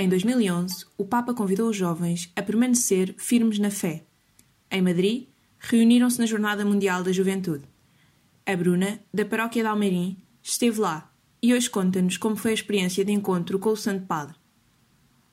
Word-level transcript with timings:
Em 0.00 0.08
2011, 0.08 0.86
o 0.96 1.04
Papa 1.04 1.34
convidou 1.34 1.68
os 1.68 1.76
jovens 1.76 2.32
a 2.34 2.40
permanecer 2.40 3.14
firmes 3.18 3.58
na 3.58 3.70
fé. 3.70 4.02
Em 4.70 4.80
Madrid, 4.80 5.26
reuniram-se 5.58 6.18
na 6.18 6.24
Jornada 6.24 6.64
Mundial 6.64 7.02
da 7.02 7.12
Juventude. 7.12 7.66
A 8.46 8.56
Bruna, 8.56 8.98
da 9.12 9.26
Paróquia 9.26 9.62
de 9.62 9.68
Almeirim, 9.68 10.16
esteve 10.42 10.80
lá 10.80 11.12
e 11.42 11.52
hoje 11.52 11.68
conta-nos 11.68 12.16
como 12.16 12.34
foi 12.34 12.52
a 12.52 12.54
experiência 12.54 13.04
de 13.04 13.12
encontro 13.12 13.58
com 13.58 13.68
o 13.68 13.76
Santo 13.76 14.06
Padre. 14.06 14.36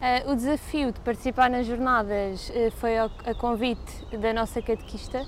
Uh, 0.02 0.32
o 0.32 0.36
desafio 0.36 0.92
de 0.92 1.00
participar 1.00 1.50
nas 1.50 1.66
jornadas 1.66 2.50
uh, 2.50 2.70
foi 2.72 2.98
a 2.98 3.34
convite 3.40 4.18
da 4.18 4.34
nossa 4.34 4.62
catequista 4.62 5.26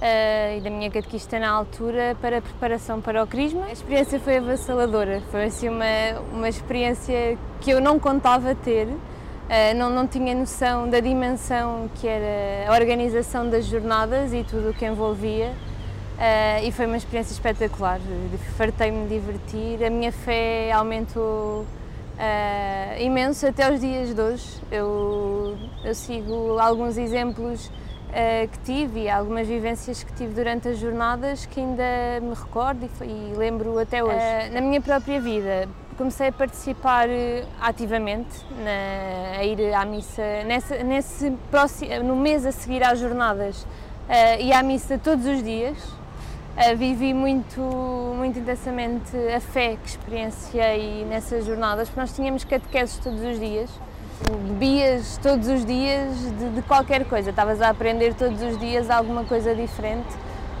uh, 0.00 0.56
e 0.56 0.60
da 0.60 0.70
minha 0.70 0.90
catequista 0.90 1.38
na 1.38 1.50
altura 1.50 2.16
para 2.20 2.38
a 2.38 2.42
preparação 2.42 3.00
para 3.00 3.22
o 3.22 3.26
Crisma. 3.26 3.66
A 3.66 3.72
experiência 3.72 4.18
foi 4.18 4.38
avassaladora, 4.38 5.22
foi 5.30 5.44
assim 5.44 5.68
uma, 5.68 5.84
uma 6.32 6.48
experiência 6.48 7.38
que 7.60 7.70
eu 7.70 7.80
não 7.80 7.98
contava 7.98 8.54
ter, 8.54 8.86
uh, 8.86 8.98
não, 9.76 9.90
não 9.90 10.06
tinha 10.06 10.34
noção 10.34 10.88
da 10.88 11.00
dimensão 11.00 11.90
que 11.96 12.08
era 12.08 12.70
a 12.70 12.74
organização 12.74 13.48
das 13.48 13.66
jornadas 13.66 14.32
e 14.32 14.42
tudo 14.44 14.70
o 14.70 14.74
que 14.74 14.84
envolvia. 14.86 15.52
Uh, 16.20 16.66
e 16.66 16.72
foi 16.72 16.84
uma 16.84 16.98
experiência 16.98 17.32
espetacular, 17.32 17.98
fartei-me 18.58 19.08
divertir, 19.08 19.82
a 19.82 19.88
minha 19.88 20.12
fé 20.12 20.70
aumentou 20.70 21.64
uh, 22.20 23.00
imenso 23.00 23.46
até 23.46 23.72
os 23.72 23.80
dias 23.80 24.14
de 24.14 24.20
hoje. 24.20 24.46
Eu, 24.70 25.56
eu 25.82 25.94
sigo 25.94 26.58
alguns 26.58 26.98
exemplos 26.98 27.70
uh, 28.10 28.48
que 28.48 28.58
tive 28.60 29.00
e 29.00 29.08
algumas 29.08 29.46
vivências 29.46 30.02
que 30.02 30.12
tive 30.12 30.34
durante 30.34 30.68
as 30.68 30.78
jornadas 30.78 31.46
que 31.46 31.60
ainda 31.60 32.20
me 32.20 32.34
recordo 32.34 32.88
e, 33.02 33.04
e 33.04 33.34
lembro 33.36 33.78
até 33.78 34.02
hoje. 34.02 34.16
Uh, 34.16 34.54
na 34.54 34.60
minha 34.60 34.80
própria 34.80 35.20
vida, 35.20 35.68
comecei 35.96 36.28
a 36.28 36.32
participar 36.32 37.08
eh, 37.10 37.44
ativamente, 37.60 38.30
na, 38.64 39.38
a 39.38 39.44
ir 39.44 39.74
à 39.74 39.84
missa, 39.84 40.22
nessa, 40.46 40.82
nesse 40.82 41.30
próximo, 41.50 42.02
no 42.02 42.16
mês 42.16 42.46
a 42.46 42.52
seguir 42.52 42.82
às 42.82 42.98
jornadas, 42.98 43.62
uh, 43.62 44.40
ia 44.40 44.58
à 44.58 44.62
missa 44.62 44.98
todos 44.98 45.26
os 45.26 45.42
dias. 45.42 45.76
Uh, 46.56 46.76
vivi 46.76 47.14
muito, 47.14 47.60
muito 48.16 48.38
intensamente 48.38 49.16
a 49.34 49.40
fé 49.40 49.76
que 49.76 49.88
experienciei 49.88 51.04
nessas 51.04 51.44
jornadas, 51.44 51.88
porque 51.88 52.00
nós 52.00 52.14
tínhamos 52.14 52.44
catequeses 52.44 52.98
todos 52.98 53.20
os 53.20 53.38
dias 53.38 53.70
bebias 54.28 55.18
todos 55.22 55.48
os 55.48 55.64
dias 55.64 56.16
de, 56.38 56.50
de 56.50 56.62
qualquer 56.62 57.04
coisa, 57.04 57.30
estavas 57.30 57.60
a 57.60 57.68
aprender 57.68 58.14
todos 58.14 58.40
os 58.42 58.58
dias 58.58 58.90
alguma 58.90 59.24
coisa 59.24 59.54
diferente 59.54 60.08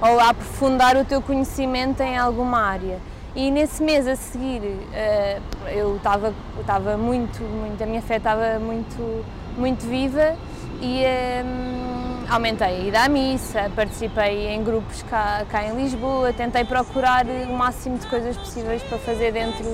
ou 0.00 0.18
a 0.18 0.30
aprofundar 0.30 0.96
o 0.96 1.04
teu 1.04 1.20
conhecimento 1.20 2.00
em 2.02 2.16
alguma 2.16 2.60
área. 2.60 2.98
E 3.34 3.50
nesse 3.50 3.82
mês 3.82 4.08
a 4.08 4.16
seguir 4.16 4.60
uh, 4.60 5.68
eu 5.68 5.96
estava 5.96 6.34
estava 6.58 6.96
muito, 6.96 7.40
muito, 7.42 7.82
a 7.82 7.86
minha 7.86 8.02
fé 8.02 8.16
estava 8.16 8.58
muito, 8.58 9.24
muito 9.56 9.86
viva 9.86 10.36
e 10.80 10.98
um, 10.98 11.04
ehm, 11.04 12.26
aumentei 12.28 12.66
a 12.66 12.78
ida 12.80 13.04
à 13.04 13.08
missa, 13.08 13.70
participei 13.76 14.48
em 14.48 14.64
grupos 14.64 15.02
cá, 15.04 15.44
cá 15.48 15.64
em 15.64 15.76
Lisboa, 15.76 16.32
tentei 16.32 16.64
procurar 16.64 17.24
o 17.26 17.52
máximo 17.52 17.98
de 17.98 18.06
coisas 18.06 18.36
possíveis 18.36 18.82
para 18.82 18.98
fazer 18.98 19.32
dentro, 19.32 19.64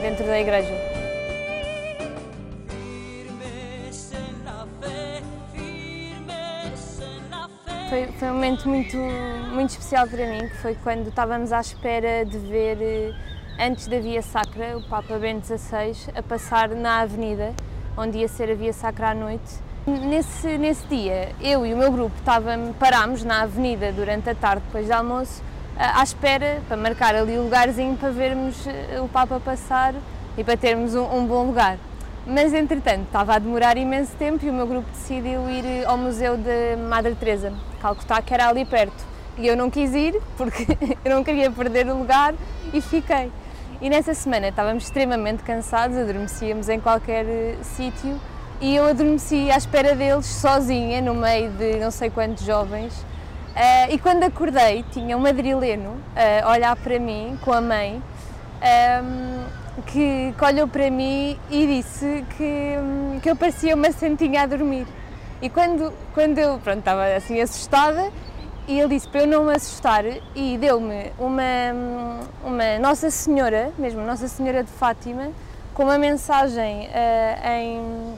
dentro 0.00 0.24
da 0.24 0.40
igreja. 0.40 0.93
Foi, 7.94 8.08
foi 8.18 8.28
um 8.28 8.34
momento 8.34 8.68
muito, 8.68 8.96
muito 8.96 9.70
especial 9.70 10.08
para 10.08 10.26
mim, 10.26 10.48
que 10.48 10.56
foi 10.56 10.76
quando 10.82 11.06
estávamos 11.08 11.52
à 11.52 11.60
espera 11.60 12.24
de 12.24 12.38
ver, 12.38 12.78
eh, 12.80 13.12
antes 13.56 13.86
da 13.86 14.00
Via 14.00 14.20
Sacra, 14.20 14.76
o 14.76 14.82
Papa 14.82 15.16
Bento 15.16 15.46
XVI 15.46 16.10
a 16.12 16.20
passar 16.20 16.70
na 16.70 17.02
avenida, 17.02 17.54
onde 17.96 18.18
ia 18.18 18.26
ser 18.26 18.50
a 18.50 18.54
Via 18.56 18.72
Sacra 18.72 19.10
à 19.10 19.14
noite. 19.14 19.62
Nesse, 19.86 20.58
nesse 20.58 20.84
dia, 20.88 21.30
eu 21.40 21.64
e 21.64 21.72
o 21.72 21.76
meu 21.76 21.92
grupo 21.92 22.16
estávamos, 22.18 22.74
parámos 22.78 23.22
na 23.22 23.42
avenida 23.42 23.92
durante 23.92 24.28
a 24.28 24.34
tarde, 24.34 24.64
depois 24.66 24.88
do 24.88 24.92
almoço, 24.92 25.40
à 25.76 26.02
espera, 26.02 26.62
para 26.66 26.76
marcar 26.76 27.14
ali 27.14 27.38
o 27.38 27.44
lugarzinho 27.44 27.96
para 27.96 28.10
vermos 28.10 28.66
eh, 28.66 29.00
o 29.00 29.06
Papa 29.06 29.38
passar 29.38 29.94
e 30.36 30.42
para 30.42 30.56
termos 30.56 30.96
um, 30.96 31.18
um 31.18 31.24
bom 31.26 31.46
lugar. 31.46 31.78
Mas 32.26 32.54
entretanto 32.54 33.02
estava 33.02 33.34
a 33.34 33.38
demorar 33.38 33.76
imenso 33.76 34.16
tempo 34.16 34.44
e 34.44 34.48
o 34.48 34.52
meu 34.52 34.66
grupo 34.66 34.88
decidiu 34.90 35.48
ir 35.50 35.84
ao 35.84 35.98
Museu 35.98 36.38
de 36.38 36.74
Madre 36.88 37.14
Teresa, 37.14 37.52
Calcutá, 37.82 38.22
que 38.22 38.32
era 38.32 38.48
ali 38.48 38.64
perto. 38.64 39.04
E 39.36 39.46
eu 39.46 39.54
não 39.54 39.68
quis 39.68 39.92
ir 39.94 40.18
porque 40.36 40.66
eu 41.04 41.14
não 41.14 41.22
queria 41.22 41.50
perder 41.50 41.86
o 41.88 41.98
lugar 41.98 42.34
e 42.72 42.80
fiquei. 42.80 43.30
E 43.78 43.90
nessa 43.90 44.14
semana 44.14 44.48
estávamos 44.48 44.84
extremamente 44.84 45.42
cansados, 45.42 45.98
adormecíamos 45.98 46.70
em 46.70 46.80
qualquer 46.80 47.26
eh, 47.26 47.56
sítio 47.62 48.18
e 48.58 48.74
eu 48.74 48.86
adormeci 48.86 49.50
à 49.50 49.58
espera 49.58 49.94
deles 49.94 50.24
sozinha 50.24 51.02
no 51.02 51.14
meio 51.14 51.50
de 51.50 51.78
não 51.78 51.90
sei 51.90 52.08
quantos 52.08 52.44
jovens. 52.44 52.94
Uh, 53.54 53.92
e 53.92 53.98
quando 53.98 54.24
acordei, 54.24 54.84
tinha 54.90 55.16
um 55.16 55.20
madrileno 55.20 55.96
a 56.42 56.50
olhar 56.50 56.74
para 56.76 56.98
mim 56.98 57.38
com 57.44 57.52
a 57.52 57.60
mãe. 57.60 57.96
Um, 57.96 58.02
ehm, 58.62 59.63
que, 59.82 60.34
que 60.36 60.44
olhou 60.44 60.68
para 60.68 60.90
mim 60.90 61.38
e 61.50 61.66
disse 61.66 62.24
que, 62.36 62.76
que 63.22 63.30
eu 63.30 63.36
parecia 63.36 63.74
uma 63.74 63.90
santinha 63.92 64.42
a 64.42 64.46
dormir. 64.46 64.86
E 65.42 65.50
quando, 65.50 65.92
quando 66.12 66.38
eu 66.38 66.58
pronto, 66.58 66.78
estava 66.78 67.04
assim 67.14 67.40
assustada, 67.40 68.10
e 68.66 68.80
ele 68.80 68.94
disse 68.94 69.08
para 69.08 69.22
eu 69.22 69.26
não 69.26 69.44
me 69.44 69.54
assustar 69.54 70.04
e 70.34 70.56
deu-me 70.58 71.12
uma, 71.18 71.42
uma 72.42 72.78
Nossa 72.78 73.10
Senhora, 73.10 73.72
mesmo 73.76 74.00
Nossa 74.02 74.26
Senhora 74.26 74.62
de 74.62 74.70
Fátima, 74.70 75.30
com 75.74 75.84
uma 75.84 75.98
mensagem 75.98 76.86
uh, 76.86 77.48
em, 77.48 78.14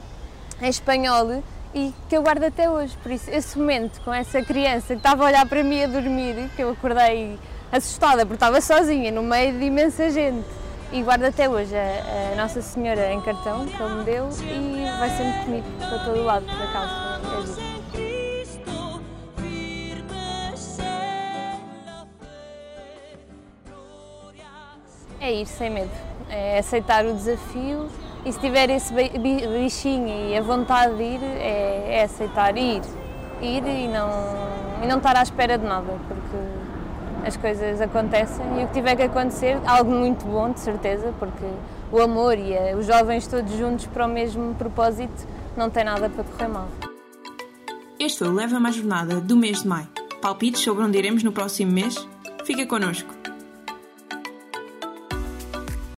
em 0.61 0.69
espanhol 0.69 1.43
e 1.73 1.93
que 2.07 2.15
eu 2.15 2.23
guardo 2.23 2.43
até 2.43 2.69
hoje. 2.69 2.95
Por 3.03 3.11
isso, 3.11 3.29
esse 3.29 3.57
momento 3.57 3.99
com 4.05 4.13
essa 4.13 4.41
criança 4.41 4.87
que 4.87 4.93
estava 4.93 5.23
a 5.23 5.27
olhar 5.27 5.45
para 5.47 5.63
mim 5.63 5.83
a 5.83 5.87
dormir, 5.87 6.49
que 6.55 6.61
eu 6.61 6.69
acordei 6.69 7.37
assustada 7.69 8.19
porque 8.25 8.35
estava 8.35 8.61
sozinha 8.61 9.11
no 9.11 9.23
meio 9.23 9.57
de 9.57 9.65
imensa 9.65 10.09
gente 10.09 10.45
e 10.91 11.01
guardo 11.03 11.23
até 11.23 11.49
hoje 11.49 11.75
a, 11.75 12.33
a, 12.33 12.35
Nossa 12.35 12.61
Senhora 12.61 13.11
em 13.11 13.21
cartão 13.21 13.65
que 13.65 13.81
ele 13.81 13.95
me 13.95 14.03
deu 14.03 14.29
e 14.41 14.85
vai 14.99 15.09
sempre 15.09 15.43
comigo 15.43 15.67
para 15.79 15.99
todo 15.99 16.23
lado, 16.23 16.45
por 16.45 16.61
acaso. 16.61 17.07
É, 25.19 25.27
é 25.29 25.33
ir 25.33 25.45
sem 25.45 25.69
medo, 25.69 25.91
é 26.29 26.59
aceitar 26.59 27.05
o 27.05 27.13
desafio 27.13 27.89
e 28.25 28.31
se 28.31 28.39
tiver 28.39 28.69
esse 28.69 28.93
bichinho 28.93 30.29
e 30.29 30.37
a 30.37 30.41
vontade 30.41 30.95
de 30.95 31.03
ir, 31.03 31.23
é, 31.23 31.99
é 31.99 32.03
aceitar 32.03 32.57
ir. 32.57 32.81
Ir 33.41 33.63
e 33.67 33.87
não, 33.87 34.09
e 34.83 34.87
não 34.87 34.97
estar 34.97 35.15
à 35.15 35.21
espera 35.21 35.57
de 35.57 35.65
nada, 35.65 35.93
porque 36.07 36.76
as 37.27 37.35
coisas 37.35 37.81
acontecem 37.81 38.45
e 38.59 38.63
o 38.63 38.67
que 38.67 38.73
tiver 38.73 38.95
que 38.95 39.03
acontecer, 39.03 39.59
algo 39.65 39.91
muito 39.91 40.25
bom, 40.25 40.49
de 40.49 40.61
certeza, 40.61 41.13
porque 41.19 41.45
o 41.91 42.01
amor 42.01 42.37
e 42.37 42.55
os 42.73 42.85
jovens 42.85 43.27
todos 43.27 43.51
juntos 43.53 43.85
para 43.85 44.05
o 44.05 44.09
mesmo 44.09 44.55
propósito 44.55 45.27
não 45.57 45.69
tem 45.69 45.83
nada 45.83 46.09
para 46.09 46.23
correr 46.23 46.47
mal. 46.47 46.69
Este 47.99 48.19
foi 48.19 48.29
o 48.29 48.33
Leva-me 48.33 48.67
à 48.67 48.71
Jornada 48.71 49.19
do 49.19 49.35
mês 49.35 49.63
de 49.63 49.67
maio. 49.67 49.87
Palpites 50.21 50.61
sobre 50.61 50.83
onde 50.83 50.97
iremos 50.97 51.21
no 51.21 51.33
próximo 51.33 51.71
mês? 51.71 52.07
Fica 52.45 52.65
connosco! 52.65 53.16